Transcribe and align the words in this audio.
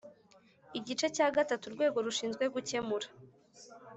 Igice 0.77 1.07
cya 1.15 1.27
gatatu 1.35 1.63
Urwego 1.67 1.97
rushinzwe 2.05 2.43
gukemura 2.53 3.07